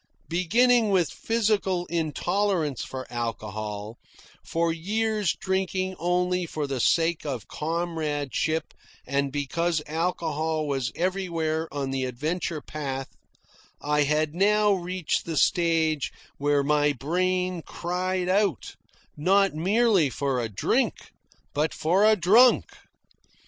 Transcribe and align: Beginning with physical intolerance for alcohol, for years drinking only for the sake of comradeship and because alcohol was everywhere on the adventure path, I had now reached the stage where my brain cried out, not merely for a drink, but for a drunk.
Beginning 0.29 0.89
with 0.89 1.11
physical 1.11 1.85
intolerance 1.85 2.83
for 2.83 3.05
alcohol, 3.13 3.99
for 4.43 4.73
years 4.73 5.35
drinking 5.39 5.95
only 5.99 6.47
for 6.47 6.65
the 6.65 6.79
sake 6.79 7.23
of 7.23 7.47
comradeship 7.47 8.73
and 9.05 9.31
because 9.31 9.79
alcohol 9.85 10.67
was 10.67 10.91
everywhere 10.95 11.71
on 11.71 11.91
the 11.91 12.05
adventure 12.05 12.61
path, 12.61 13.09
I 13.79 14.01
had 14.01 14.33
now 14.33 14.73
reached 14.73 15.25
the 15.25 15.37
stage 15.37 16.11
where 16.39 16.63
my 16.63 16.93
brain 16.93 17.61
cried 17.61 18.27
out, 18.27 18.75
not 19.15 19.53
merely 19.53 20.09
for 20.09 20.39
a 20.41 20.49
drink, 20.49 21.11
but 21.53 21.75
for 21.75 22.05
a 22.05 22.15
drunk. 22.15 22.65